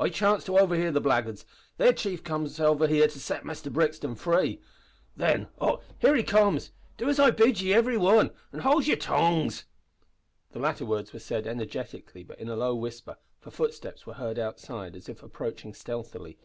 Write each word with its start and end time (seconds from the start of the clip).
I 0.00 0.08
chanced 0.08 0.46
to 0.46 0.58
overhear 0.58 0.90
the 0.90 1.00
blackguards. 1.00 1.46
Their 1.76 1.92
chief 1.92 2.24
comes 2.24 2.56
here 2.56 2.74
to 2.74 3.08
set 3.20 3.44
Muster 3.44 3.70
Brixton 3.70 4.16
free. 4.16 4.60
Then 5.16 5.46
och! 5.60 5.80
here 6.00 6.16
he 6.16 6.24
comes! 6.24 6.72
Do 6.96 7.08
as 7.08 7.20
I 7.20 7.30
bid 7.30 7.60
ye, 7.60 7.72
ivery 7.76 7.96
wan, 7.96 8.32
an' 8.52 8.62
howld 8.62 8.88
yer 8.88 8.96
tongues." 8.96 9.66
The 10.50 10.58
latter 10.58 10.84
words 10.84 11.12
were 11.12 11.20
said 11.20 11.46
energetically, 11.46 12.24
but 12.24 12.40
in 12.40 12.48
a 12.48 12.56
low 12.56 12.74
whisper, 12.74 13.16
for 13.38 13.52
footsteps 13.52 14.04
were 14.08 14.14
heard 14.14 14.40
outside 14.40 14.96
as 14.96 15.08
if 15.08 15.22
approaching 15.22 15.72
stealthily. 15.72 16.40